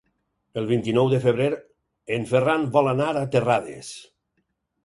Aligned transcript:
El 0.61 0.69
vint-i-nou 0.71 1.09
de 1.11 1.19
febrer 1.25 1.49
en 2.17 2.27
Ferran 2.33 2.65
vol 2.79 2.93
anar 2.95 3.11
a 3.13 3.25
Terrades. 3.37 3.93